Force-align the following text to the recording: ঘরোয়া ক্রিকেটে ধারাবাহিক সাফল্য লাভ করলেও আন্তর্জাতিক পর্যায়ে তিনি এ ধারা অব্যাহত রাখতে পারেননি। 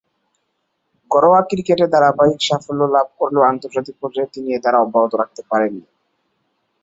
ঘরোয়া 1.11 1.41
ক্রিকেটে 1.49 1.85
ধারাবাহিক 1.93 2.39
সাফল্য 2.47 2.81
লাভ 2.95 3.07
করলেও 3.19 3.49
আন্তর্জাতিক 3.51 3.95
পর্যায়ে 4.01 4.31
তিনি 4.33 4.47
এ 4.51 4.59
ধারা 4.63 4.79
অব্যাহত 4.81 5.13
রাখতে 5.15 5.41
পারেননি। 5.49 5.83